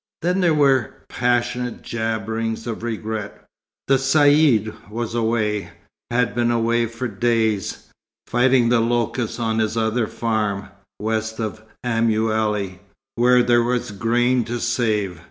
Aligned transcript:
Then 0.23 0.41
there 0.41 0.55
were 0.55 0.95
passionate 1.09 1.83
jabberings 1.83 2.65
of 2.65 2.81
regret. 2.81 3.45
The 3.87 3.97
Caïd, 3.97 4.89
was 4.89 5.13
away, 5.13 5.69
had 6.09 6.33
been 6.33 6.49
away 6.49 6.87
for 6.87 7.07
days, 7.07 7.85
fighting 8.25 8.69
the 8.69 8.79
locusts 8.79 9.39
on 9.39 9.59
his 9.59 9.77
other 9.77 10.07
farm, 10.07 10.69
west 10.99 11.39
of 11.39 11.61
Aumale, 11.85 12.79
where 13.13 13.43
there 13.43 13.61
was 13.61 13.91
grain 13.91 14.43
to 14.45 14.59
save. 14.59 15.19